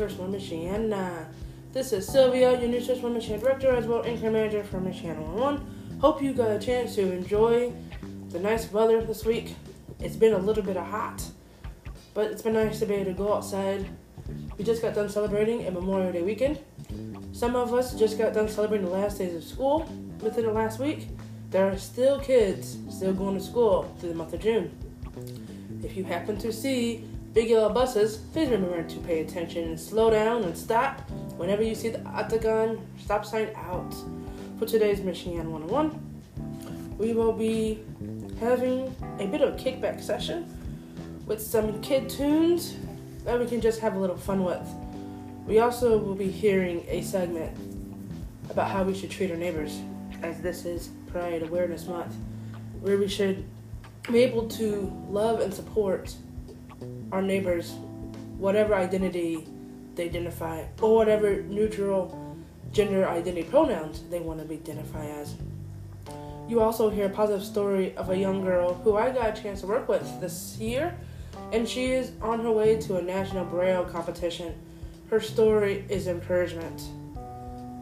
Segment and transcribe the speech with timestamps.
[0.00, 1.26] Source One Michiana.
[1.74, 5.20] This is Sylvia, your new Source One Michiana director, as well anchor manager for Michiana
[5.20, 5.98] One.
[6.00, 7.70] Hope you got a chance to enjoy
[8.30, 9.54] the nice weather this week.
[9.98, 11.22] It's been a little bit of hot,
[12.14, 13.90] but it's been nice to be able to go outside.
[14.56, 16.60] We just got done celebrating a Memorial Day weekend.
[17.32, 19.80] Some of us just got done celebrating the last days of school
[20.22, 21.08] within the last week.
[21.50, 24.70] There are still kids still going to school through the month of June.
[25.84, 30.10] If you happen to see big yellow buses, please remember to pay attention and slow
[30.10, 33.94] down and stop whenever you see the octagon stop sign out.
[34.58, 37.84] For today's Michiana 101, we will be
[38.40, 40.52] having a bit of a kickback session
[41.26, 42.74] with some kid tunes
[43.24, 44.68] that we can just have a little fun with.
[45.46, 47.56] We also will be hearing a segment
[48.50, 49.80] about how we should treat our neighbors,
[50.22, 52.14] as this is Pride Awareness Month,
[52.80, 53.44] where we should
[54.10, 56.14] be able to love and support
[57.12, 57.72] our neighbors,
[58.38, 59.46] whatever identity
[59.94, 62.36] they identify, or whatever neutral
[62.72, 65.34] gender identity pronouns they want to be identified as.
[66.48, 69.60] You also hear a positive story of a young girl who I got a chance
[69.60, 70.98] to work with this year,
[71.52, 74.54] and she is on her way to a national braille competition.
[75.10, 76.82] Her story is encouragement.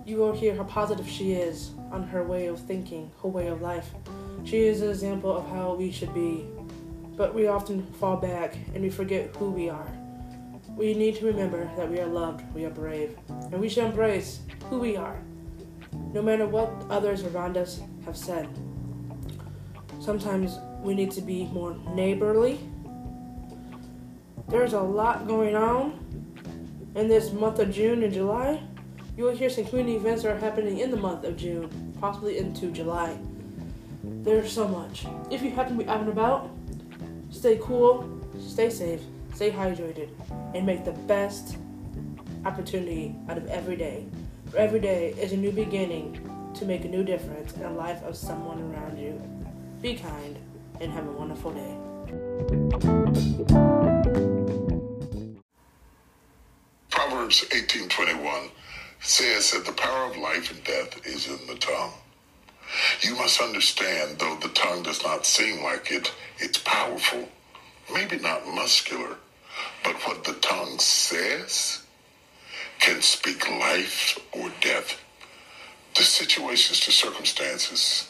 [0.06, 3.60] You will hear how positive she is on her way of thinking, her way of
[3.60, 3.90] life.
[4.44, 6.46] She is an example of how we should be,
[7.19, 9.93] but we often fall back and we forget who we are.
[10.76, 14.38] We need to remember that we are loved, we are brave, and we should embrace
[14.70, 15.20] who we are,
[16.15, 18.49] no matter what others around us have said.
[20.00, 22.61] Sometimes we need to be more neighborly.
[24.47, 25.99] There's a lot going on
[26.94, 28.62] in this month of June and July.
[29.17, 32.38] You will hear some community events that are happening in the month of June, possibly
[32.38, 33.19] into July.
[34.05, 35.05] There's so much.
[35.32, 36.50] If you happen to be out and about,
[37.38, 38.05] stay cool,
[38.40, 39.00] stay safe,
[39.32, 40.08] stay hydrated,
[40.55, 41.56] and make the best
[42.44, 44.06] opportunity out of every day.
[44.50, 46.20] For every day is a new beginning
[46.55, 49.23] to make a new difference in the life of someone around you.
[49.81, 50.37] Be kind
[50.81, 51.76] and have a wonderful day.
[56.91, 58.50] Proverbs 18:21
[59.00, 61.93] says that the power of life and death is in the tongue.
[63.00, 67.29] You must understand, though the tongue does not seem like it, it's powerful.
[67.93, 69.17] Maybe not muscular,
[69.82, 71.82] but what the tongue says
[72.81, 75.00] can speak life or death
[75.94, 78.09] to situations, to circumstances,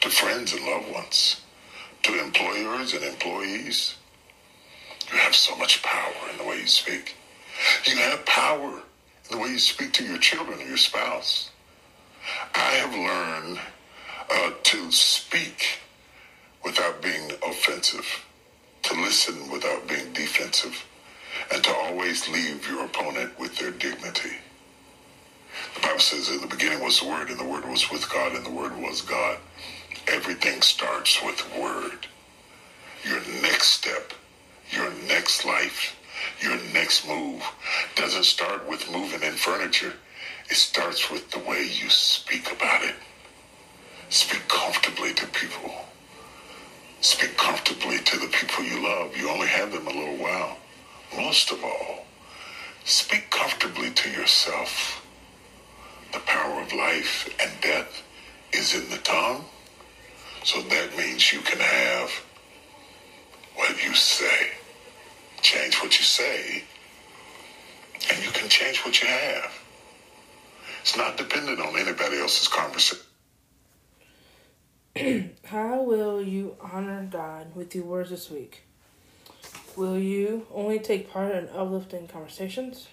[0.00, 1.40] to friends and loved ones,
[2.02, 3.96] to employers and employees.
[5.10, 7.14] You have so much power in the way you speak.
[7.86, 8.82] You have power
[9.30, 11.50] in the way you speak to your children or your spouse.
[12.54, 13.60] I have learned
[14.30, 15.80] uh, to speak
[16.64, 18.24] without being offensive,
[18.82, 20.86] to listen without being defensive,
[21.52, 24.36] and to always leave your opponent with their dignity.
[25.74, 28.34] The Bible says in the beginning was the Word, and the Word was with God,
[28.34, 29.38] and the Word was God.
[30.08, 32.06] Everything starts with Word.
[33.04, 34.12] Your next step,
[34.70, 35.96] your next life,
[36.40, 37.42] your next move
[37.96, 39.94] doesn't start with moving in furniture.
[40.48, 42.94] It starts with the way you speak about it.
[44.12, 45.72] Speak comfortably to people.
[47.00, 49.16] Speak comfortably to the people you love.
[49.16, 50.58] You only have them a little while.
[51.16, 52.04] Most of all,
[52.84, 55.02] speak comfortably to yourself.
[56.12, 58.02] The power of life and death
[58.52, 59.46] is in the tongue.
[60.44, 62.10] So that means you can have
[63.54, 64.50] what you say.
[65.40, 66.64] Change what you say,
[68.10, 69.58] and you can change what you have.
[70.82, 73.06] It's not dependent on anybody else's conversation.
[75.44, 78.64] How will you honor God with your words this week?
[79.74, 82.88] Will you only take part in uplifting conversations?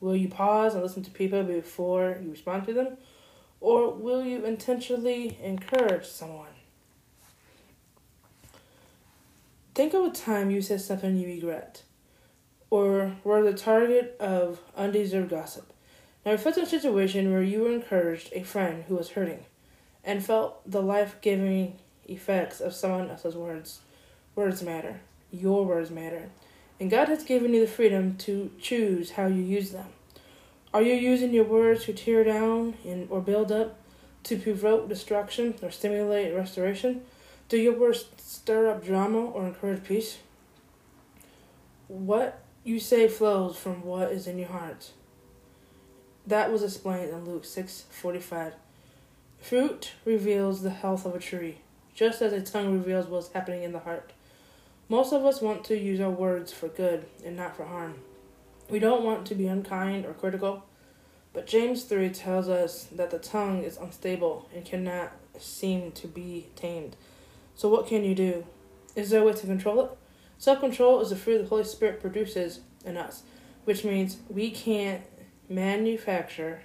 [0.00, 2.96] Will you pause and listen to people before you respond to them?
[3.60, 6.48] Or will you intentionally encourage someone?
[9.76, 11.82] Think of a time you said something you regret,
[12.68, 15.72] or were the target of undeserved gossip.
[16.26, 19.44] Now reflect on a situation where you encouraged a friend who was hurting
[20.04, 23.80] and felt the life giving effects of someone else's words.
[24.34, 25.00] Words matter.
[25.30, 26.30] Your words matter.
[26.80, 29.86] And God has given you the freedom to choose how you use them.
[30.74, 33.78] Are you using your words to tear down and, or build up,
[34.24, 37.02] to provoke destruction or stimulate restoration?
[37.48, 40.18] Do your words stir up drama or encourage peace?
[41.88, 44.92] What you say flows from what is in your heart.
[46.26, 48.54] That was explained in Luke 6:45.
[49.42, 51.58] Fruit reveals the health of a tree.
[51.96, 54.12] just as a tongue reveals what's happening in the heart.
[54.88, 57.96] Most of us want to use our words for good and not for harm.
[58.70, 60.64] We don't want to be unkind or critical,
[61.32, 66.46] but James 3 tells us that the tongue is unstable and cannot seem to be
[66.54, 66.94] tamed.
[67.56, 68.46] So, what can you do?
[68.94, 69.90] Is there a way to control it?
[70.38, 73.24] Self control is the fruit the Holy Spirit produces in us,
[73.64, 75.02] which means we can't
[75.48, 76.62] manufacture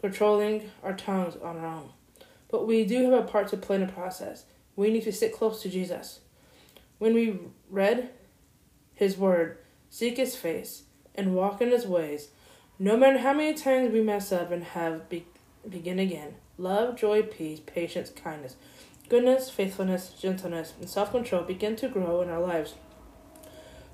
[0.00, 1.90] controlling our tongues on our own.
[2.50, 4.44] But we do have a part to play in the process.
[4.76, 6.20] We need to sit close to Jesus.
[6.98, 7.38] When we
[7.70, 8.10] read
[8.94, 9.58] His Word,
[9.90, 12.28] seek His face, and walk in His ways,
[12.78, 15.26] no matter how many times we mess up and have be-
[15.68, 18.56] begin again, love, joy, peace, patience, kindness,
[19.08, 22.74] goodness, faithfulness, gentleness, and self control begin to grow in our lives.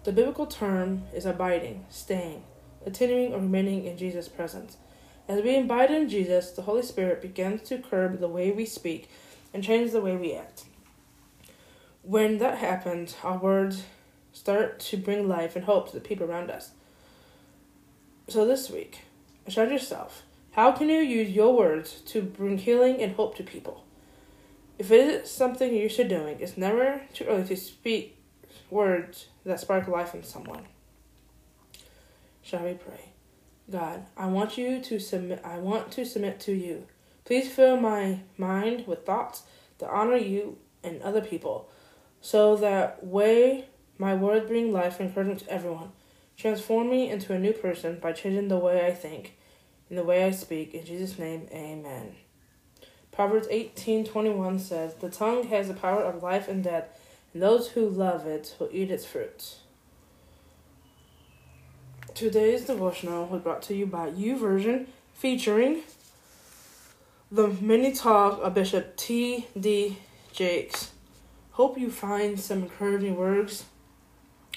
[0.05, 2.43] The biblical term is abiding, staying,
[2.83, 4.77] continuing, or remaining in Jesus' presence.
[5.27, 9.09] As we abide in Jesus, the Holy Spirit begins to curb the way we speak
[9.55, 10.65] and change the way we act.
[12.03, 13.85] When that happens, our words
[14.35, 16.73] start to bring life and hope to the people around us.
[18.29, 19.01] So this week,
[19.47, 23.85] ask yourself how can you use your words to bring healing and hope to people?
[24.79, 28.19] If it is something you're used doing, it's never too early to speak
[28.71, 30.65] words that spark life in someone.
[32.43, 33.14] Shall we pray?
[33.71, 36.87] God, I want you to submit I want to submit to you.
[37.25, 39.45] Please fill my mind with thoughts
[39.79, 41.71] that honor you and other people,
[42.21, 43.65] so that way
[43.97, 45.93] my words bring life and encouragement to everyone.
[46.37, 49.37] Transform me into a new person by changing the way I think
[49.89, 50.75] and the way I speak.
[50.75, 52.17] In Jesus' name, amen.
[53.13, 57.01] Proverbs 18:21 says, "The tongue has the power of life and death,
[57.33, 59.61] and those who love it will eat its fruits."
[62.15, 65.83] Today's devotional was brought to you by YouVersion, featuring
[67.33, 69.49] the mini talk of Bishop T.
[69.59, 69.99] D.
[70.33, 70.93] Jakes.
[71.53, 73.65] Hope you find some encouraging words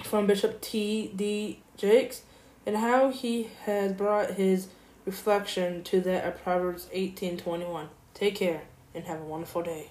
[0.03, 1.11] from Bishop T.
[1.15, 1.63] D.
[1.77, 2.21] Jakes
[2.67, 4.67] and how he has brought his
[5.07, 7.89] reflection to that of Proverbs 18:21.
[8.13, 8.61] Take care
[8.93, 9.89] and have a wonderful day.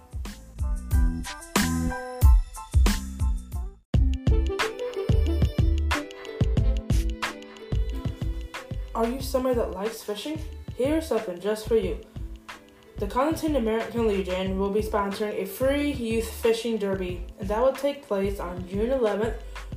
[8.94, 10.38] Are you somebody that likes fishing?
[10.76, 11.98] Here's something just for you.
[12.98, 17.72] The Constantine American Legion will be sponsoring a free youth fishing derby, and that will
[17.72, 19.34] take place on June 11th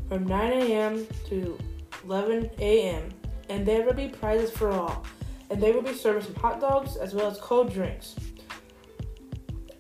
[0.08, 1.08] from 9 a.m.
[1.30, 1.58] to
[2.04, 3.10] 11 a.m.
[3.50, 5.04] And there will be prizes for all,
[5.50, 8.16] and they will be serving some hot dogs as well as cold drinks.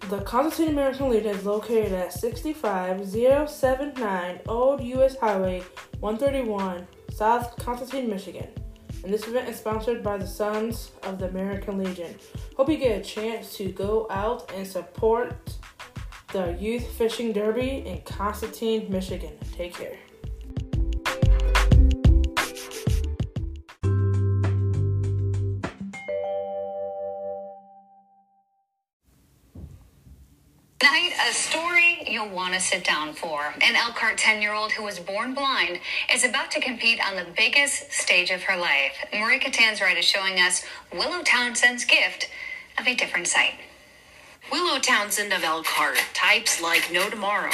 [0.09, 5.17] The Constantine American Legion is located at 65079 Old U.S.
[5.17, 5.63] Highway
[5.99, 8.47] 131, South Constantine, Michigan
[9.05, 12.15] and this event is sponsored by the Sons of the American Legion.
[12.57, 15.35] Hope you get a chance to go out and support
[16.33, 19.37] the Youth Fishing Derby in Constantine, Michigan.
[19.53, 19.99] Take care.
[32.15, 33.53] You'll want to sit down for.
[33.61, 37.25] An Elkhart 10 year old who was born blind is about to compete on the
[37.35, 38.93] biggest stage of her life.
[39.11, 42.29] Maria Catanzarite is showing us Willow Townsend's gift
[42.79, 43.55] of a different sight.
[44.49, 47.51] Willow Townsend of Elkhart types like no tomorrow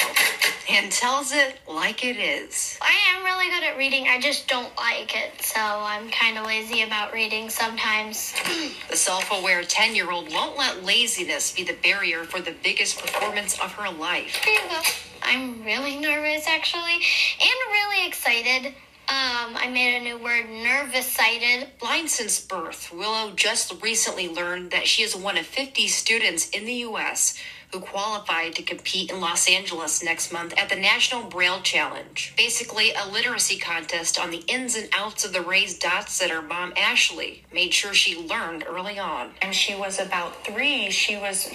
[0.69, 2.77] and tells it like it is.
[2.81, 6.45] I am really good at reading, I just don't like it, so I'm kind of
[6.45, 8.33] lazy about reading sometimes.
[8.89, 12.99] The self aware 10 year old won't let laziness be the barrier for the biggest
[12.99, 14.35] performance of her life.
[14.43, 14.81] Here you go.
[15.23, 18.73] I'm really nervous actually, and really excited.
[19.11, 21.67] Um, I made a new word, nervous sighted.
[21.79, 26.63] Blind since birth, Willow just recently learned that she is one of 50 students in
[26.65, 27.37] the U.S.
[27.71, 32.33] who qualified to compete in Los Angeles next month at the National Braille Challenge.
[32.35, 36.41] Basically, a literacy contest on the ins and outs of the raised dots that her
[36.41, 39.31] mom, Ashley, made sure she learned early on.
[39.41, 41.49] And she was about three, she was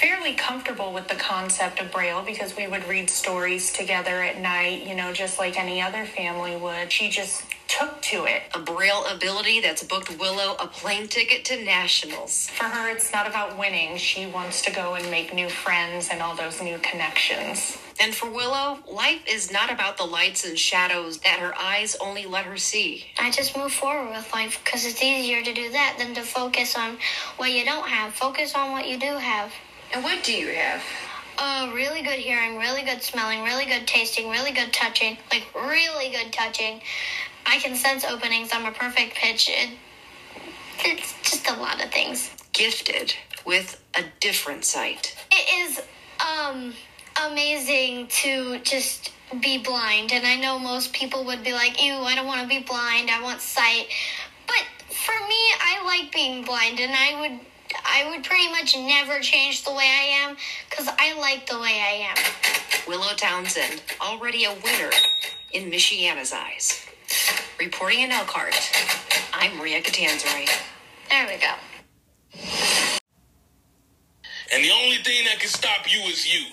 [0.00, 4.86] fairly comfortable with the concept of Braille because we would read stories together at night,
[4.86, 6.92] you know, just like any other family would.
[6.92, 8.42] She just took to it.
[8.54, 12.48] A Braille ability that's booked Willow a plane ticket to nationals.
[12.50, 13.96] For her, it's not about winning.
[13.96, 17.78] She wants to go and make new friends and all those new connections.
[17.98, 22.26] And for Willow, life is not about the lights and shadows that her eyes only
[22.26, 23.06] let her see.
[23.18, 26.76] I just move forward with life because it's easier to do that than to focus
[26.76, 26.98] on
[27.36, 28.12] what you don't have.
[28.12, 29.52] Focus on what you do have.
[29.94, 30.82] And what do you have?
[31.38, 36.10] Uh, really good hearing, really good smelling, really good tasting, really good touching, like really
[36.10, 36.80] good touching.
[37.46, 38.50] I can sense openings.
[38.52, 39.48] I'm a perfect pitch.
[39.48, 39.70] It,
[40.84, 42.30] it's just a lot of things.
[42.52, 45.16] Gifted with a different sight.
[45.30, 45.80] It is
[46.20, 46.74] um
[47.24, 52.14] amazing to just be blind, and I know most people would be like, "Ew, I
[52.14, 53.10] don't want to be blind.
[53.10, 53.88] I want sight."
[54.46, 57.40] But for me, I like being blind, and I would
[57.84, 60.36] I would pretty much never change the way I am
[60.68, 62.16] because I like the way I am.
[62.86, 64.90] Willow Townsend, already a winner
[65.52, 66.86] in Michiana's eyes.
[67.58, 68.54] Reporting in Elkhart,
[69.32, 70.50] I'm Maria Catanzarite.
[71.10, 71.54] There we go.
[74.52, 76.46] And the only thing that can stop you is you.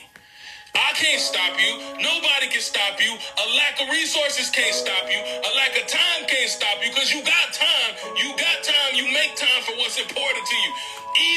[0.76, 1.78] I can't stop you.
[2.02, 3.14] Nobody can stop you.
[3.14, 5.22] A lack of resources can't stop you.
[5.22, 7.92] A lack of time can't stop you because you got time.
[8.18, 8.98] You got time.
[8.98, 10.72] You make time for what's important to you.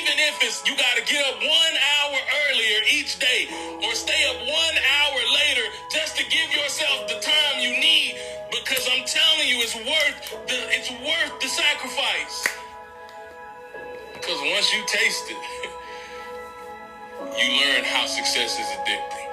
[0.01, 2.17] Even if it's you got to get up one hour
[2.49, 3.45] earlier each day
[3.85, 8.17] or stay up one hour later just to give yourself the time you need
[8.51, 12.47] because I'm telling you it's worth the it's worth the sacrifice.
[14.15, 15.71] Because once you taste it,
[17.39, 19.29] you learn how success is addicting.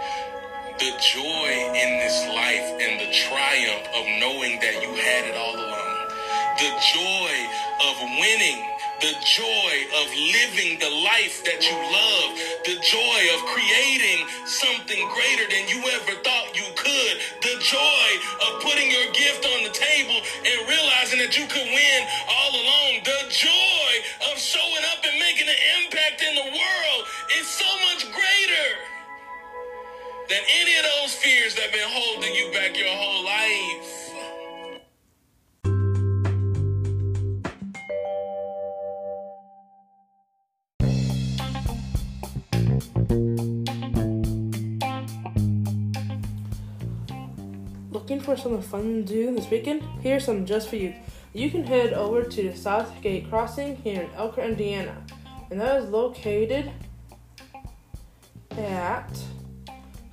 [0.79, 5.55] The joy in this life and the triumph of knowing that you had it all
[5.55, 6.09] along.
[6.57, 7.33] The joy
[7.89, 8.72] of winning.
[9.01, 12.29] The joy of living the life that you love.
[12.65, 17.15] The joy of creating something greater than you ever thought you could.
[17.45, 18.07] The joy
[18.49, 23.05] of putting your gift on the table and realizing that you could win all along.
[23.05, 23.91] The joy
[24.31, 27.01] of showing up and making an impact in the world
[27.37, 28.67] is so much greater
[30.29, 34.02] than any of those fears that have been holding you back your whole life.
[48.03, 49.81] Looking for something fun to do this weekend?
[50.01, 50.93] Here's some just for you.
[51.31, 55.01] You can head over to the South Gate Crossing here in Elkhart, Indiana,
[55.49, 56.69] and that is located
[58.57, 59.09] at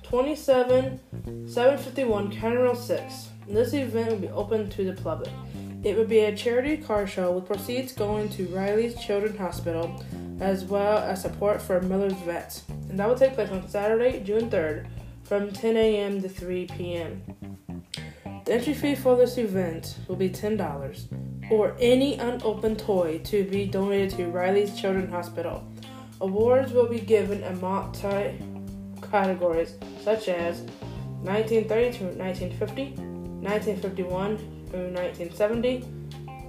[0.03, 1.01] 27
[1.45, 3.27] 751 County Road 6.
[3.49, 5.33] This event will be open to the public.
[5.83, 10.01] It will be a charity car show with proceeds going to Riley's Children's Hospital
[10.39, 12.63] as well as support for Miller's Vets.
[12.69, 14.87] And that will take place on Saturday, June 3rd
[15.25, 16.21] from 10 a.m.
[16.21, 17.21] to 3 p.m.
[18.45, 23.65] The entry fee for this event will be $10 or any unopened toy to be
[23.65, 25.63] donated to Riley's Children's Hospital.
[26.21, 28.39] Awards will be given in multi
[29.11, 30.61] categories such as
[31.21, 32.83] 1930 to 1950,
[33.41, 34.37] 1951
[34.69, 35.79] through 1970,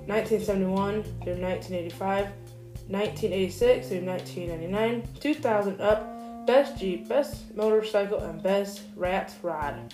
[0.07, 2.25] 1971 through 1985,
[2.89, 9.93] 1986 through 1999, 2000 up, best Jeep, best motorcycle, and best rat ride.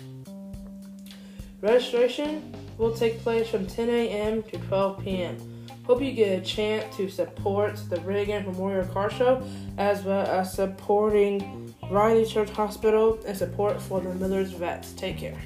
[1.60, 4.42] Registration will take place from 10 a.m.
[4.44, 5.66] to 12 p.m.
[5.84, 9.42] Hope you get a chance to support the Reagan Memorial Car Show
[9.76, 14.92] as well as supporting Riley Church Hospital and support for the Miller's Vets.
[14.92, 15.38] Take care.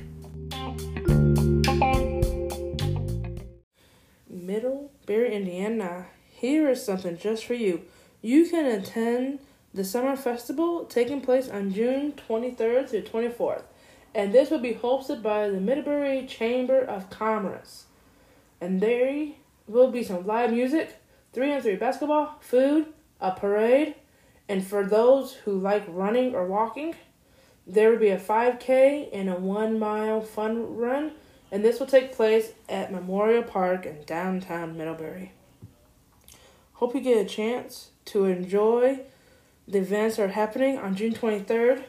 [4.29, 6.07] Middlebury, Indiana.
[6.29, 7.83] Here is something just for you.
[8.21, 9.39] You can attend
[9.73, 13.63] the Summer Festival taking place on June 23rd to 24th,
[14.15, 17.87] and this will be hosted by the Middlebury Chamber of Commerce.
[18.61, 19.29] And there
[19.67, 20.97] will be some live music,
[21.33, 22.87] three on three basketball, food,
[23.21, 23.95] a parade,
[24.49, 26.95] and for those who like running or walking,
[27.67, 31.13] there will be a 5K and a one mile fun run,
[31.51, 35.33] and this will take place at Memorial Park in downtown Middlebury.
[36.75, 39.01] Hope you get a chance to enjoy
[39.69, 41.85] the events that are happening on June 23rd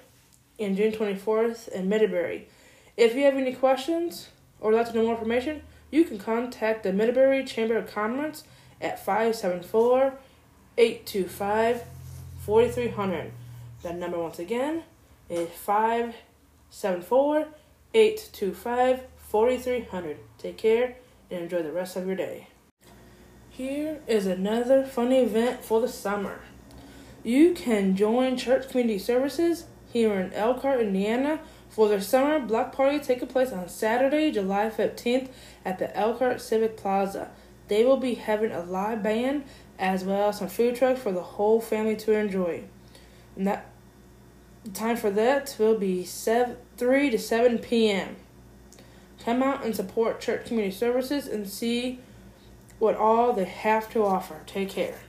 [0.60, 2.48] and June 24th in Middlebury.
[2.96, 5.62] If you have any questions or would like to know more information,
[5.92, 8.44] you can contact the Middlebury Chamber of Commerce
[8.82, 10.14] at 574
[10.78, 11.84] 825
[12.40, 13.32] 4300.
[13.84, 14.84] That number once again
[15.30, 17.48] is 574
[17.94, 20.18] 825 4300.
[20.38, 20.96] Take care
[21.30, 22.48] and enjoy the rest of your day.
[23.50, 26.40] Here is another fun event for the summer.
[27.24, 33.00] You can join Church Community Services here in Elkhart, Indiana for their summer block party
[33.00, 35.30] taking place on Saturday, July 15th
[35.64, 37.30] at the Elkhart Civic Plaza.
[37.68, 39.44] They will be having a live band
[39.78, 42.64] as well as some food trucks for the whole family to enjoy.
[43.36, 43.70] And that
[44.74, 48.16] time for that will be 7, 3 to 7 p.m.
[49.24, 52.00] Come out and support church community services and see
[52.80, 54.42] what all they have to offer.
[54.48, 55.00] Take care.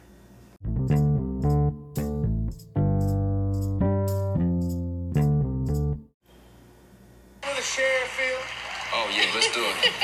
[9.56, 9.94] Oh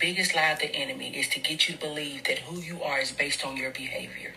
[0.00, 3.00] biggest lie of the enemy is to get you to believe that who you are
[3.00, 4.34] is based on your behavior.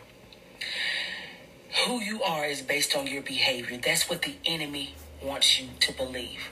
[1.86, 3.78] who you are is based on your behavior.
[3.84, 6.49] That's what the enemy wants you to believe.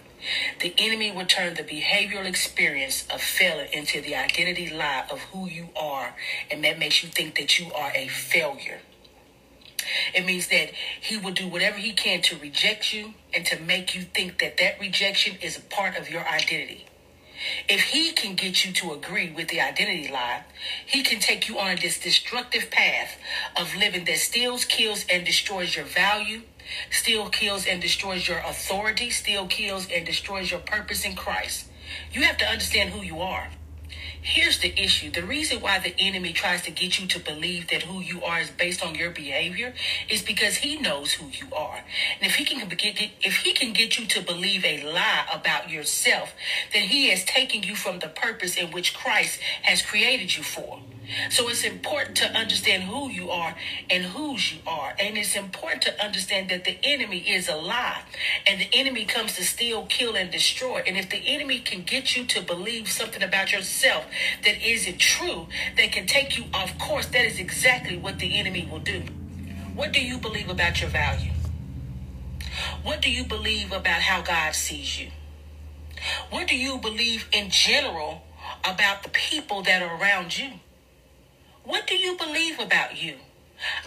[0.61, 5.47] The enemy will turn the behavioral experience of failure into the identity lie of who
[5.47, 6.15] you are,
[6.51, 8.79] and that makes you think that you are a failure.
[10.15, 10.71] It means that
[11.01, 14.57] he will do whatever he can to reject you and to make you think that
[14.57, 16.85] that rejection is a part of your identity.
[17.67, 20.43] If he can get you to agree with the identity lie,
[20.85, 23.17] he can take you on this destructive path
[23.57, 26.41] of living that steals, kills, and destroys your value,
[26.89, 31.67] still kills and destroys your authority, still kills and destroys your purpose in Christ.
[32.11, 33.49] You have to understand who you are.
[34.23, 35.09] Here's the issue.
[35.09, 38.39] The reason why the enemy tries to get you to believe that who you are
[38.39, 39.73] is based on your behavior
[40.09, 41.83] is because he knows who you are.
[42.19, 45.71] And if he can get, if he can get you to believe a lie about
[45.71, 46.33] yourself,
[46.71, 50.79] then he has taken you from the purpose in which Christ has created you for.
[51.29, 53.55] So it's important to understand who you are
[53.89, 54.93] and whose you are.
[54.99, 58.03] And it's important to understand that the enemy is a lie.
[58.47, 60.83] And the enemy comes to steal, kill, and destroy.
[60.85, 64.05] And if the enemy can get you to believe something about yourself
[64.43, 68.67] that isn't true, that can take you off course, that is exactly what the enemy
[68.71, 69.01] will do.
[69.73, 71.31] What do you believe about your value?
[72.83, 75.09] What do you believe about how God sees you?
[76.29, 78.23] What do you believe in general
[78.63, 80.51] about the people that are around you?
[81.63, 83.15] What do you believe about you?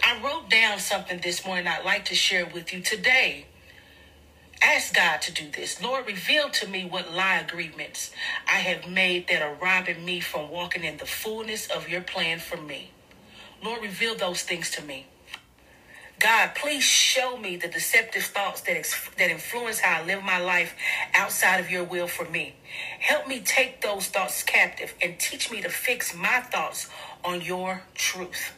[0.03, 3.47] I wrote down something this morning I'd like to share with you today.
[4.61, 5.81] Ask God to do this.
[5.81, 8.11] Lord, reveal to me what lie agreements
[8.47, 12.39] I have made that are robbing me from walking in the fullness of your plan
[12.39, 12.91] for me.
[13.63, 15.07] Lord, reveal those things to me.
[16.19, 20.39] God, please show me the deceptive thoughts that, ex- that influence how I live my
[20.39, 20.73] life
[21.13, 22.55] outside of your will for me.
[22.99, 26.89] Help me take those thoughts captive and teach me to fix my thoughts
[27.25, 28.53] on your truth.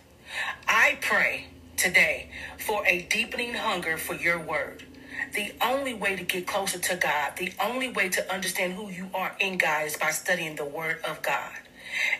[0.67, 4.85] I pray today for a deepening hunger for your word.
[5.33, 9.09] The only way to get closer to God, the only way to understand who you
[9.13, 11.53] are in God is by studying the word of God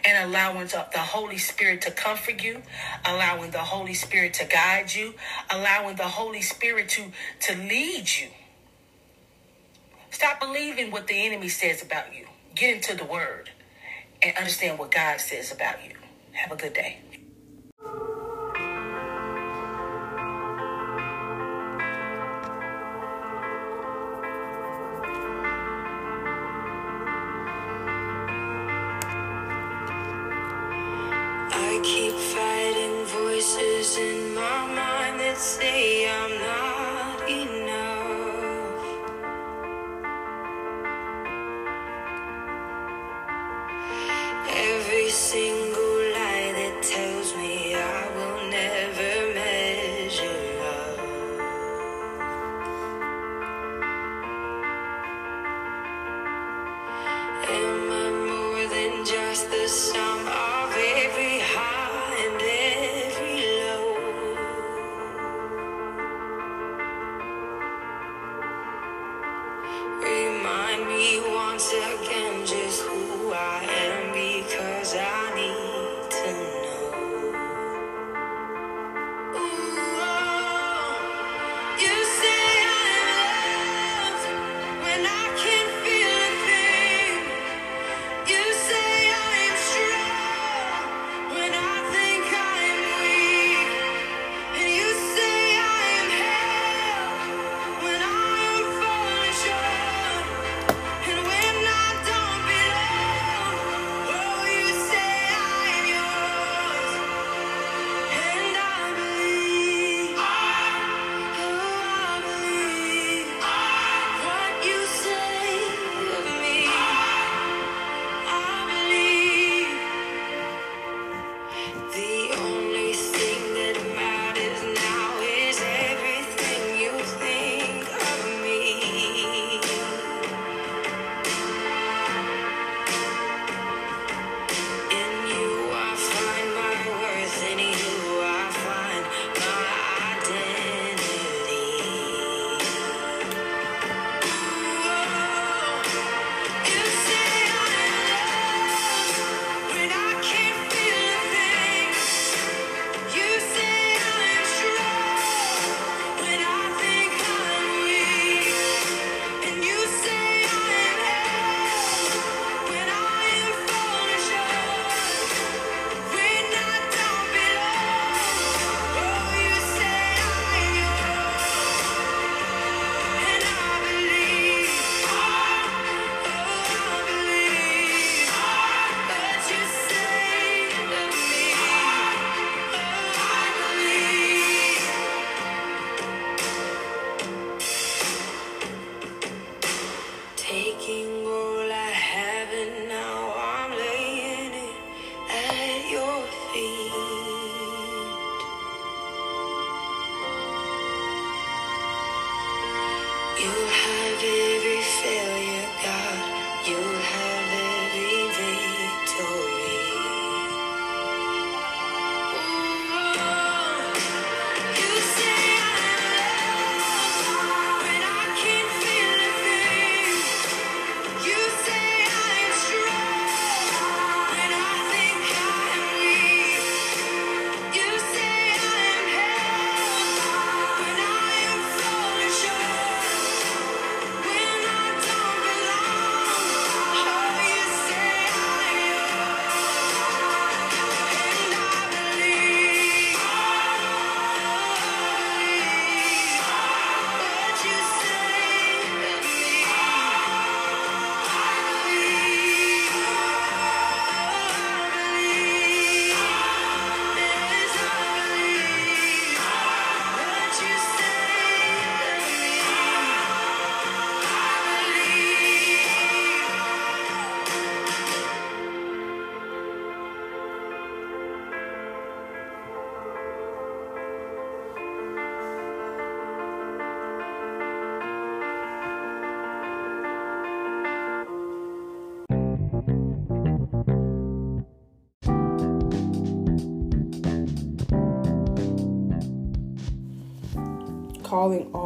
[0.06, 2.64] and allowing the Holy Spirit to comfort you,
[3.06, 5.14] allowing the Holy Spirit to guide you,
[5.52, 8.30] allowing the Holy Spirit to, to lead you.
[10.12, 12.28] Stop believing what the enemy says about you.
[12.56, 13.52] Get into the word
[14.24, 15.97] and understand what God says about you.
[16.38, 16.98] Have a good day.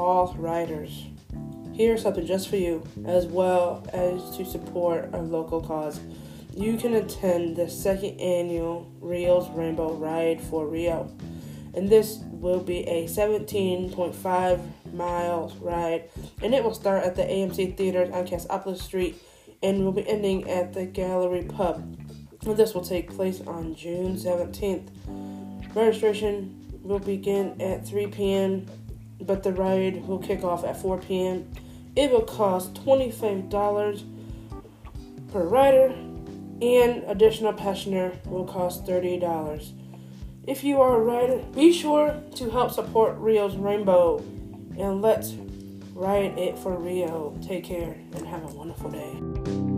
[0.01, 1.05] All riders.
[1.73, 5.99] Here's something just for you, as well as to support a local cause.
[6.55, 11.15] You can attend the second annual Rio's Rainbow Ride for Rio,
[11.75, 16.09] and this will be a 17.5 mile ride,
[16.41, 19.21] and it will start at the AMC Theaters on Cassopolis Street
[19.61, 21.95] and will be ending at the Gallery Pub.
[22.41, 24.89] This will take place on June 17th.
[25.75, 28.65] Registration will begin at 3 p.m
[29.25, 31.51] but the ride will kick off at 4 p.m.
[31.95, 34.03] It will cost $25
[35.31, 35.87] per rider,
[36.61, 39.73] and additional passenger will cost $30.
[40.47, 44.19] If you are a rider, be sure to help support Rio's Rainbow,
[44.77, 45.33] and let's
[45.93, 47.37] ride it for Rio.
[47.41, 49.70] Take care and have a wonderful day.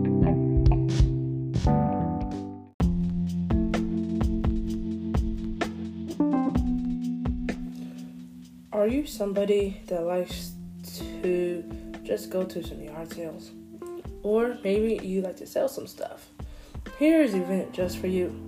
[8.84, 10.52] Are you somebody that likes
[11.22, 11.64] to
[12.02, 13.50] just go to some yard sales?
[14.22, 16.28] Or maybe you like to sell some stuff?
[16.98, 18.38] Here's an event just for you.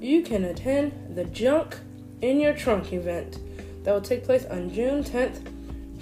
[0.00, 1.78] You can attend the Junk
[2.22, 3.38] in Your Trunk event
[3.84, 5.46] that will take place on June 10th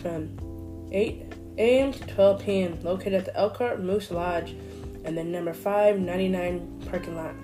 [0.00, 1.92] from 8 a.m.
[1.92, 2.82] to 12 p.m.
[2.82, 4.52] located at the Elkhart Moose Lodge
[5.04, 7.34] and the number 599 parking lot.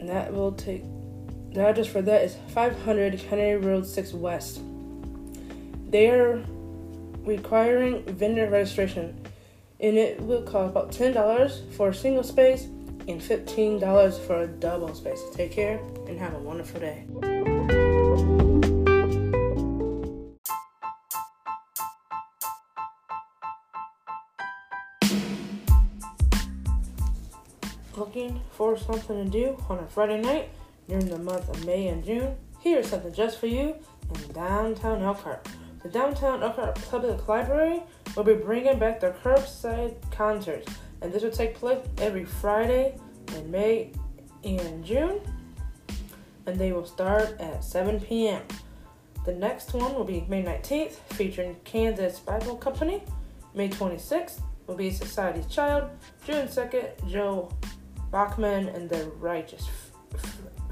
[0.00, 0.82] And that will take
[1.52, 4.60] the address for that is 500 County Road 6 West.
[5.90, 6.44] They are
[7.24, 9.18] requiring vendor registration,
[9.80, 14.94] and it will cost about $10 for a single space and $15 for a double
[14.94, 15.22] space.
[15.32, 17.06] Take care and have a wonderful day.
[27.96, 30.50] Looking for something to do on a Friday night
[30.86, 32.36] during the month of May and June?
[32.60, 33.74] Here's something just for you
[34.14, 35.48] in downtown Elkhart.
[35.82, 37.82] The downtown Elkhart Public Library
[38.16, 42.96] will be bringing back their curbside concerts, and this will take place every Friday
[43.36, 43.92] in May
[44.42, 45.20] and June,
[46.46, 48.42] and they will start at 7 p.m.
[49.24, 53.02] The next one will be May 19th, featuring Kansas Bible Company.
[53.54, 55.90] May 26th will be Society's Child.
[56.26, 57.52] June 2nd, Joe
[58.10, 59.68] Bachman and the Righteous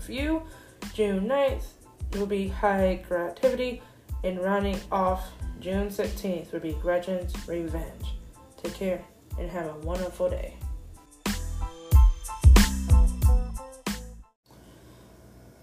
[0.01, 0.43] Few.
[0.95, 1.65] June 9th
[2.15, 3.83] will be High Creativity.
[4.25, 8.15] And rounding off June 16th will be Gretchen's Revenge.
[8.63, 9.03] Take care
[9.39, 10.55] and have a wonderful day.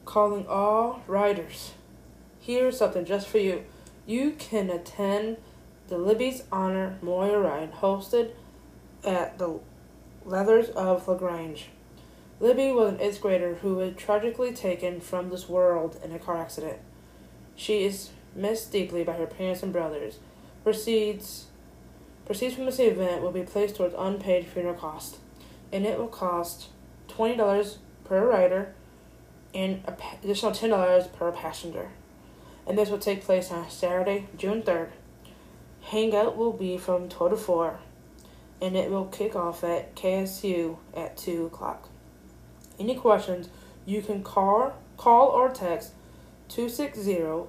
[0.05, 1.73] Calling all riders.
[2.39, 3.63] Here's something just for you.
[4.05, 5.37] You can attend
[5.87, 8.31] the Libby's Honor Memorial Ride hosted
[9.03, 9.59] at the
[10.25, 11.69] Leathers of LaGrange.
[12.39, 16.37] Libby was an eighth grader who was tragically taken from this world in a car
[16.37, 16.79] accident.
[17.55, 20.19] She is missed deeply by her parents and brothers.
[20.63, 21.47] Proceeds
[22.25, 25.17] proceeds from this event will be placed towards unpaid funeral costs,
[25.71, 26.69] and it will cost
[27.07, 28.73] twenty dollars per rider
[29.53, 31.89] and an additional ten dollars per passenger.
[32.65, 34.91] And this will take place on Saturday, June third.
[35.81, 37.79] Hangout will be from twelve to four,
[38.61, 41.89] and it will kick off at KSU at two o'clock.
[42.79, 43.49] Any questions,
[43.85, 45.91] you can call call or text
[46.49, 47.47] 260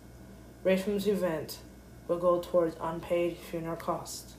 [0.64, 1.60] raised from this event
[2.08, 4.36] will go towards unpaid funeral costs.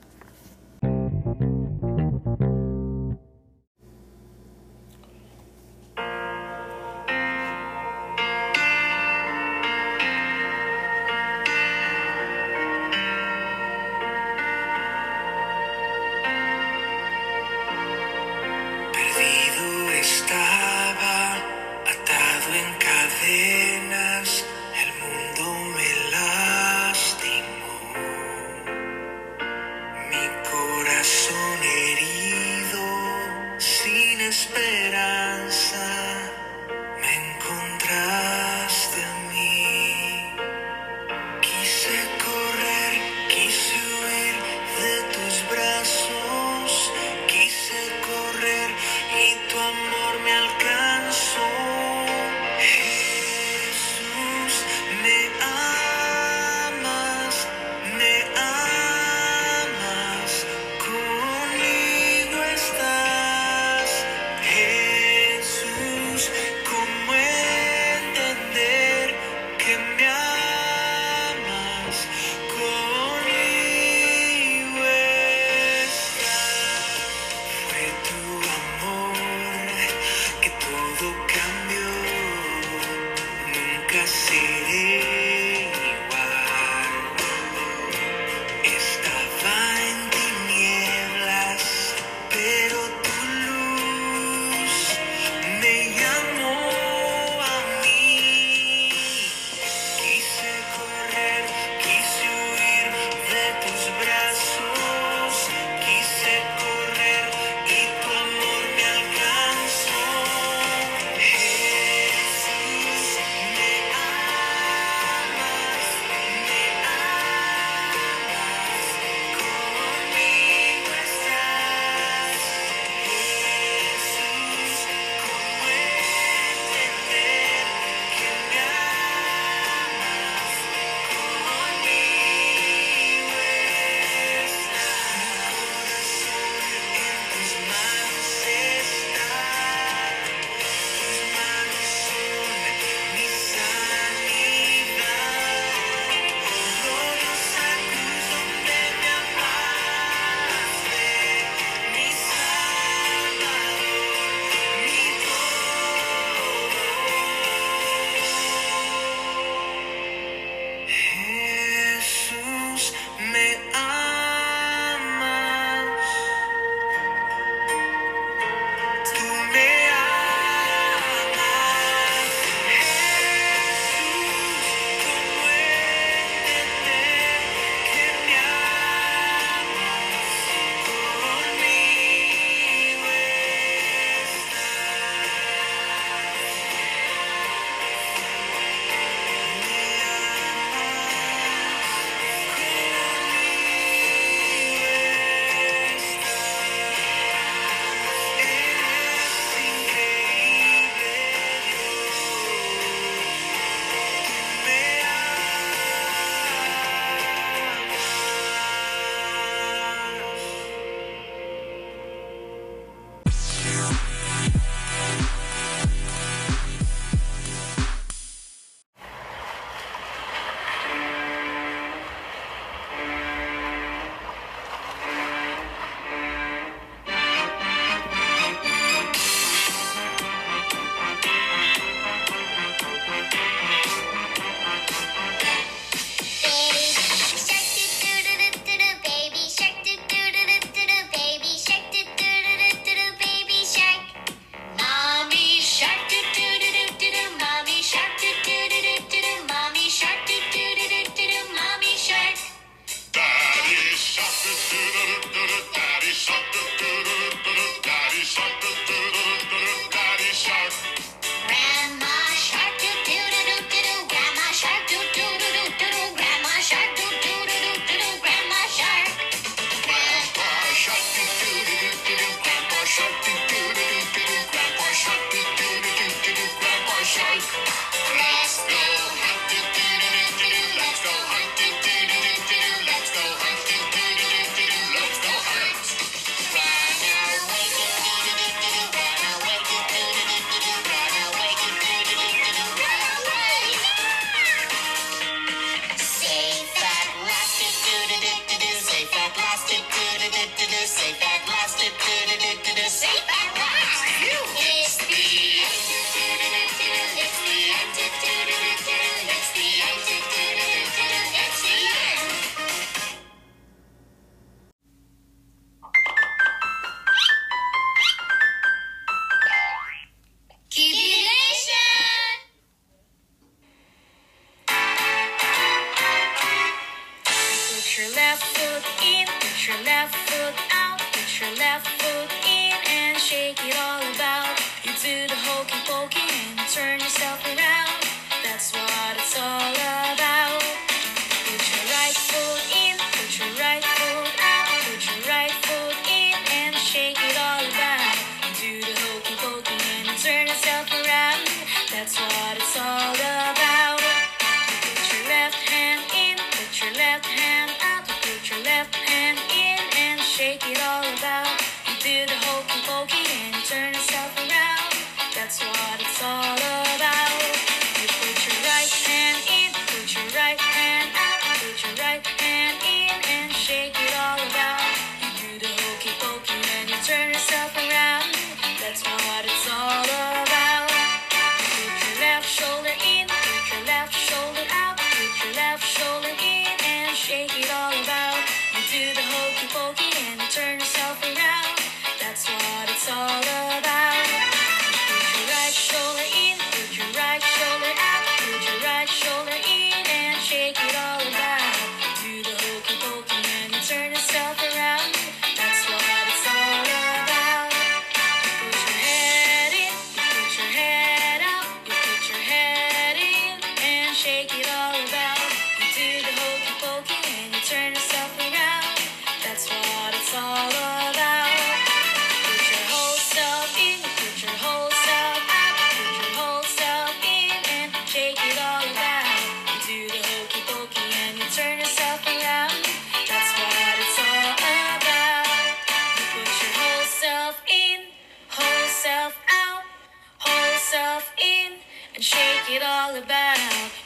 [442.24, 443.58] Shake it all about.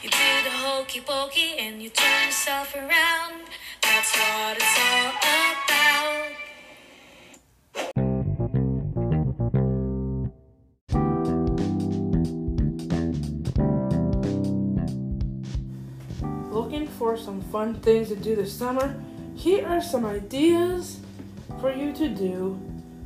[0.03, 3.47] You do the hokey pokey and you turn yourself around.
[3.81, 6.33] That's what it's all about.
[16.51, 19.01] Looking for some fun things to do this summer?
[19.35, 20.99] Here are some ideas
[21.61, 22.59] for you to do.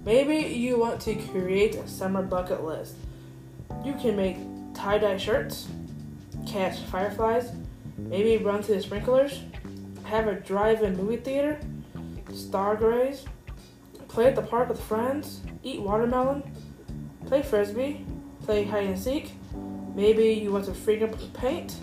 [0.05, 2.95] Maybe you want to create a summer bucket list.
[3.85, 4.37] You can make
[4.83, 5.69] tie dye shirts,
[6.45, 7.53] catch fireflies,
[7.97, 9.39] maybe run to the sprinklers,
[10.03, 11.57] have a drive in movie theater,
[12.33, 13.25] star stargaze,
[14.09, 16.43] play at the park with friends, eat watermelon,
[17.25, 18.05] play frisbee,
[18.43, 19.31] play hide and seek.
[19.95, 21.77] Maybe you want to finger paint.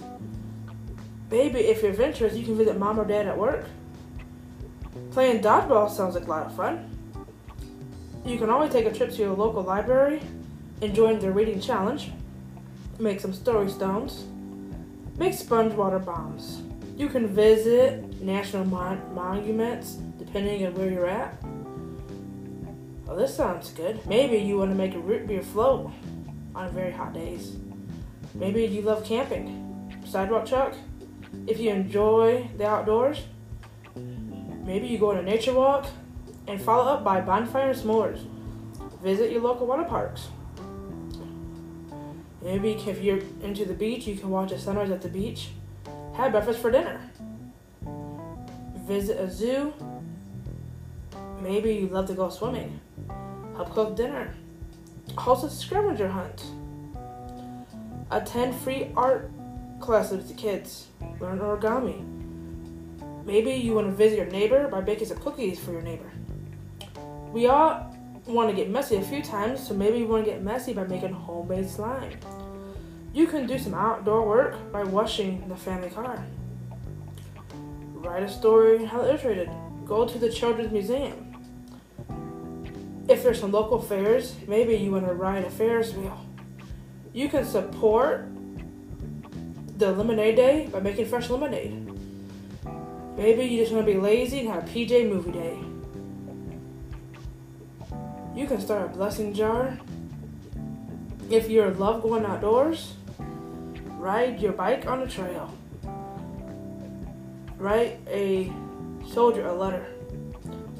[1.30, 3.64] Maybe if you're adventurous, you can visit mom or dad at work.
[5.10, 6.94] Playing dodgeball sounds like a lot of fun.
[8.26, 10.20] You can always take a trip to your local library
[10.82, 12.10] and join the reading challenge.
[13.00, 14.26] Make some story stones.
[15.16, 16.60] Make sponge water bombs.
[16.98, 21.42] You can visit national mon- monuments depending on where you're at.
[23.06, 24.04] Well, this sounds good.
[24.06, 25.90] Maybe you want to make a root beer float
[26.54, 27.56] on very hot days.
[28.34, 29.98] Maybe you love camping.
[30.04, 30.74] Sidewalk truck.
[31.46, 33.22] If you enjoy the outdoors,
[33.96, 35.86] maybe you go on a nature walk
[36.46, 38.26] and follow up by bonfire and s'mores.
[39.02, 40.28] Visit your local water parks.
[42.42, 45.50] Maybe if you're into the beach, you can watch a sunrise at the beach.
[46.14, 47.10] Have breakfast for dinner.
[48.86, 49.74] Visit a zoo.
[51.40, 52.80] Maybe you love to go swimming.
[53.56, 54.34] Help cook dinner.
[55.16, 56.44] Host a scavenger hunt.
[58.10, 59.30] Attend free art
[59.80, 60.88] classes with the kids.
[61.20, 62.04] Learn origami.
[63.24, 66.10] Maybe you want to visit your neighbor by baking some cookies for your neighbor.
[67.32, 67.89] We all
[68.30, 70.84] want to get messy a few times, so maybe you want to get messy by
[70.84, 72.18] making homemade slime.
[73.12, 76.24] You can do some outdoor work by washing the family car.
[77.94, 79.50] Write a story how illustrated.
[79.84, 81.26] Go to the Children's Museum.
[83.08, 86.24] If there's some local fairs, maybe you want to ride a Ferris wheel.
[87.12, 88.28] You can support
[89.76, 91.90] the lemonade day by making fresh lemonade.
[93.16, 95.58] Maybe you just want to be lazy and have a PJ movie day.
[98.34, 99.76] You can start a blessing jar.
[101.28, 102.94] If you love going outdoors,
[103.98, 105.52] ride your bike on the trail.
[107.58, 108.52] Write a
[109.12, 109.84] soldier a letter.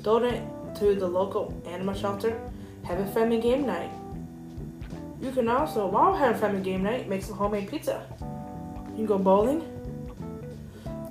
[0.02, 0.42] Donate
[0.76, 2.40] to the local animal shelter.
[2.84, 3.90] Have a family game night.
[5.20, 8.06] You can also, while having family game night, make some homemade pizza.
[8.90, 9.66] You can go bowling.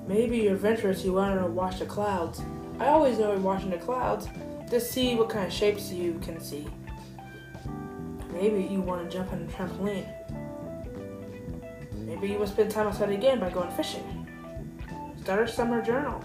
[0.07, 2.41] Maybe you're adventurous, you want to watch the clouds.
[2.79, 4.27] I always know watching the clouds
[4.69, 6.67] to see what kind of shapes you can see.
[8.31, 10.07] Maybe you want to jump on a trampoline.
[11.93, 14.27] Maybe you want to spend time outside again by going fishing.
[15.21, 16.23] Start a summer journal.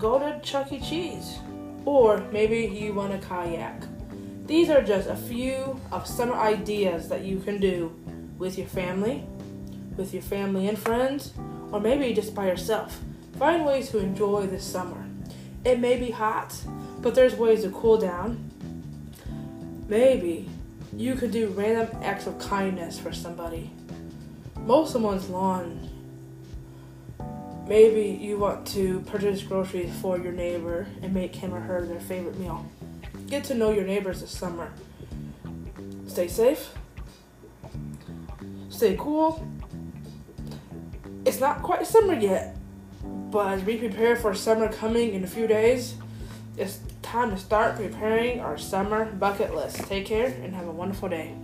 [0.00, 0.80] go to Chuck E.
[0.80, 1.38] Cheese.
[1.84, 3.82] Or maybe you want a kayak.
[4.46, 7.94] These are just a few of summer ideas that you can do
[8.38, 9.24] with your family,
[9.96, 11.32] with your family and friends,
[11.70, 12.98] or maybe just by yourself.
[13.38, 15.06] Find ways to enjoy this summer.
[15.64, 16.54] It may be hot,
[17.02, 18.50] but there's ways to cool down.
[19.88, 20.48] Maybe
[20.96, 23.70] you could do random acts of kindness for somebody.
[24.58, 25.88] Mow someone's lawn.
[27.66, 32.00] Maybe you want to purchase groceries for your neighbor and make him or her their
[32.00, 32.66] favorite meal.
[33.28, 34.72] Get to know your neighbors this summer.
[36.08, 36.74] Stay safe.
[38.68, 39.46] Stay cool.
[41.24, 42.56] It's not quite summer yet,
[43.04, 45.94] but as we prepare for summer coming in a few days,
[46.56, 49.78] it's time to start preparing our summer bucket list.
[49.86, 51.34] Take care and have a wonderful day.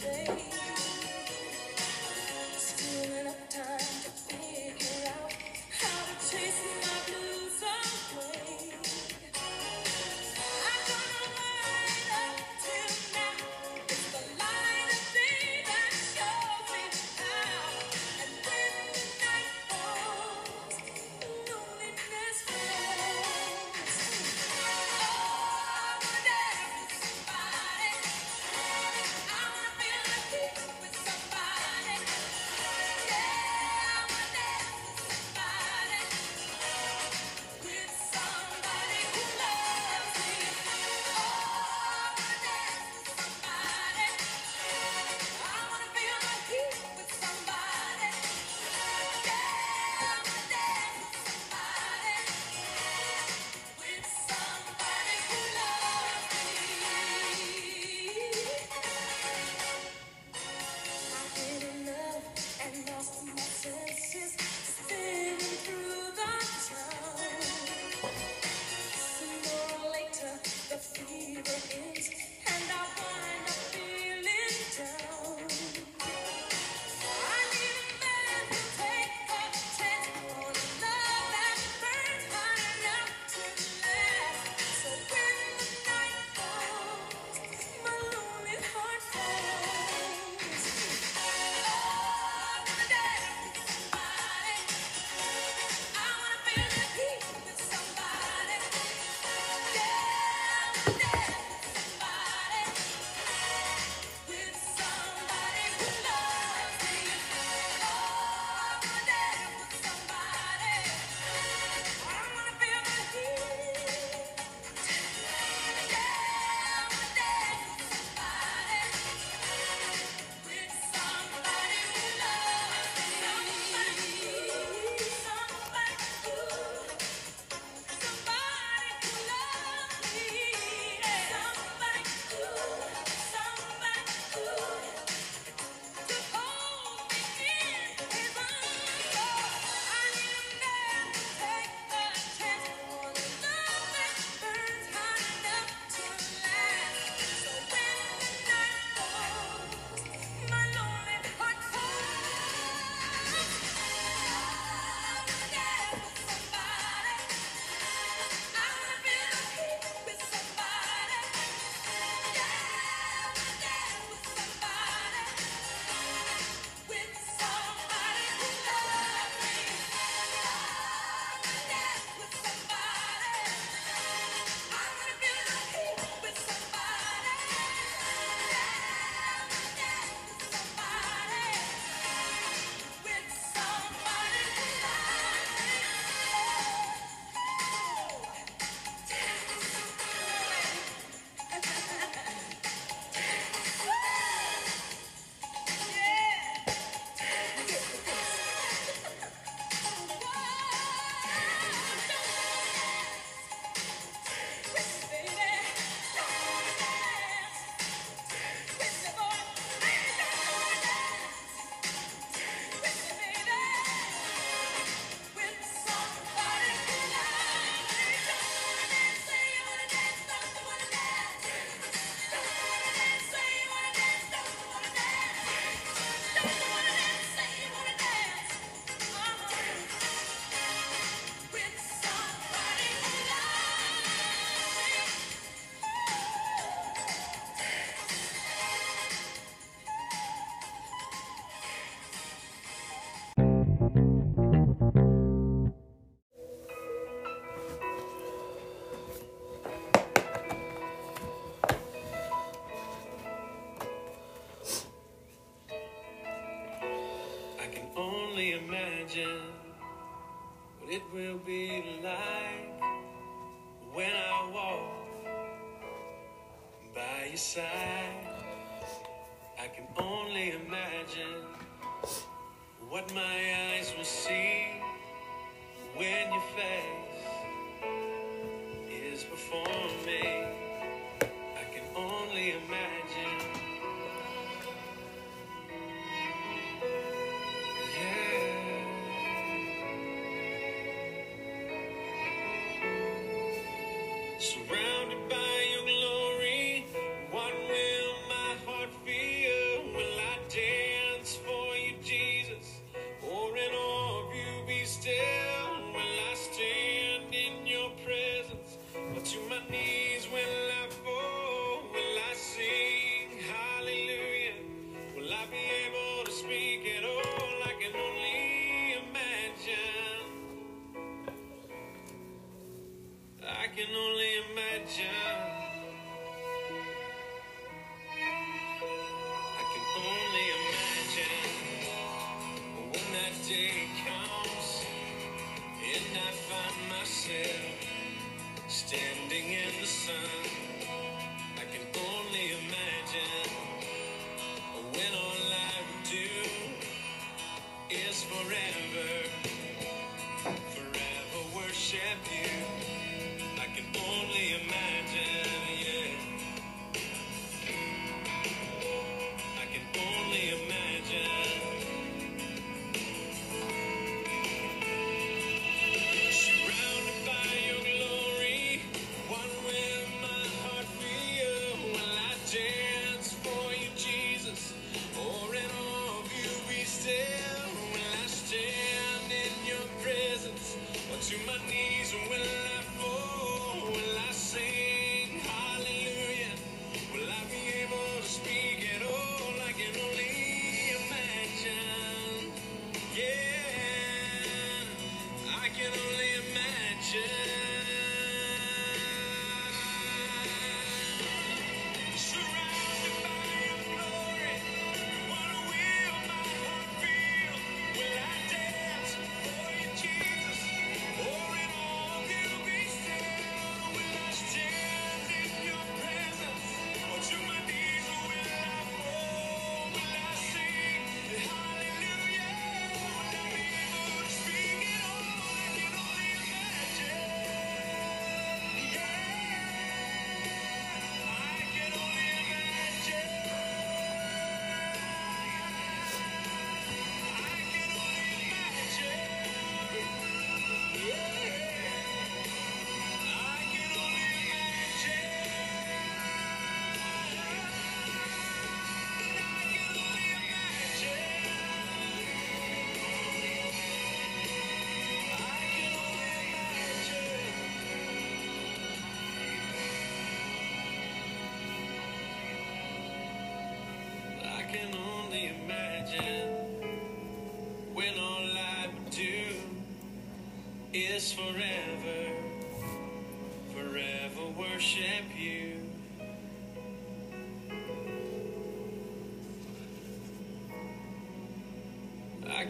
[0.00, 0.39] say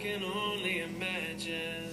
[0.00, 1.90] can only imagine.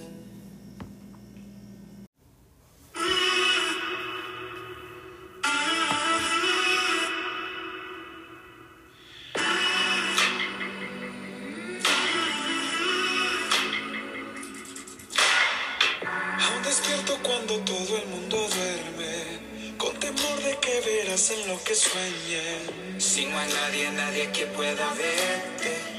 [17.22, 22.98] cuando todo el mundo duerme, con temor de que verás en lo que sueñe.
[22.98, 25.97] Si no nadie, nadie que pueda verte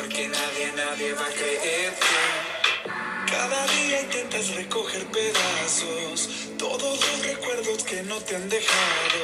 [0.00, 2.06] porque nadie, nadie va a creerte.
[3.26, 9.22] Cada día intentas recoger pedazos, todos los recuerdos que no te han dejado.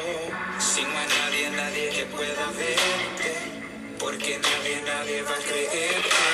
[0.58, 3.32] Si no nadie, nadie que pueda verte,
[4.00, 6.24] porque nadie, nadie va a creerte.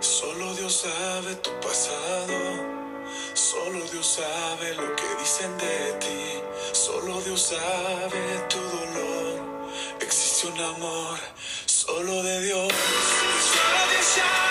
[0.00, 2.76] Solo Dios sabe tu pasado.
[3.32, 6.22] Solo Dios sabe lo que dicen de ti,
[6.72, 9.66] solo Dios sabe tu dolor.
[10.00, 11.18] Existe un amor
[11.86, 13.05] solo de Dios.
[14.16, 14.45] shine.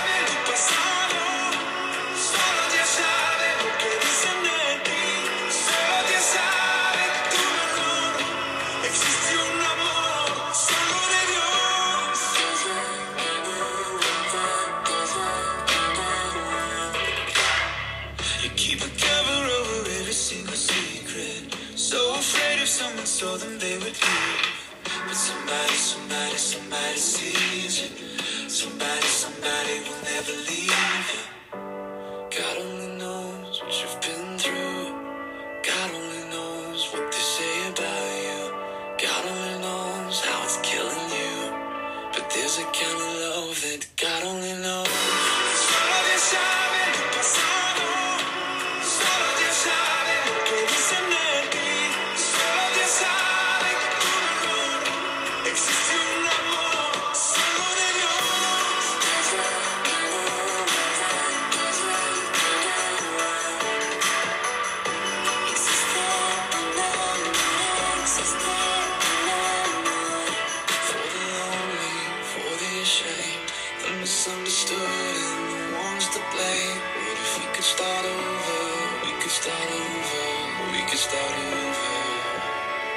[80.71, 81.93] We can start over.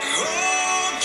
[0.02, 0.98] Oh,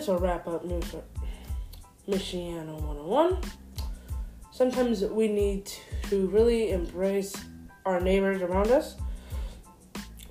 [0.00, 0.64] this will wrap up
[2.08, 3.38] Michiana 101.
[4.50, 5.70] Sometimes we need
[6.08, 7.36] to really embrace
[7.84, 8.96] our neighbors around us.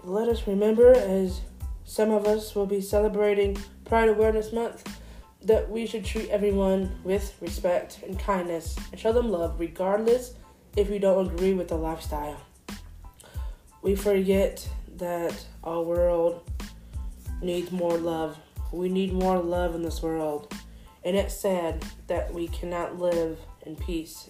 [0.04, 1.42] Let us remember, as
[1.86, 5.00] some of us will be celebrating Pride Awareness Month,
[5.44, 10.34] that we should treat everyone with respect and kindness and show them love regardless
[10.78, 12.42] if we don't agree with the lifestyle.
[13.84, 14.68] We forget
[14.98, 16.50] that our world
[17.44, 18.40] needs more love.
[18.72, 20.54] We need more love in this world.
[21.04, 24.30] And it's sad that we cannot live in peace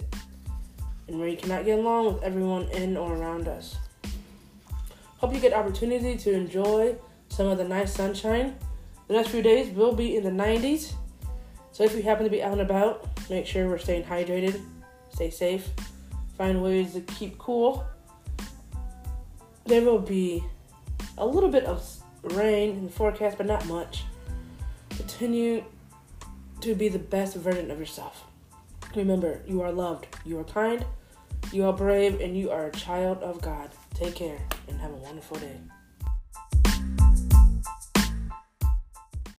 [1.09, 3.77] and we cannot get along with everyone in or around us.
[5.17, 6.95] Hope you get opportunity to enjoy
[7.29, 8.55] some of the nice sunshine.
[9.07, 10.93] The next few days will be in the 90s.
[11.71, 14.61] So if you happen to be out and about, make sure we're staying hydrated,
[15.09, 15.69] stay safe,
[16.37, 17.85] find ways to keep cool.
[19.65, 20.43] There will be
[21.17, 21.83] a little bit of
[22.21, 24.03] rain in the forecast, but not much.
[24.99, 25.63] Continue
[26.59, 28.25] to be the best version of yourself.
[28.93, 30.85] Remember, you are loved, you are kind,
[31.53, 33.69] you are brave, and you are a child of God.
[33.93, 35.55] Take care and have a wonderful day.